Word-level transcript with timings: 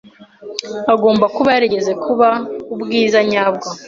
Agomba 0.93 1.25
kuba 1.35 1.49
yarigeze 1.55 1.91
kuba 2.03 2.27
ubwiza 2.73 3.19
nyabwo. 3.29 3.67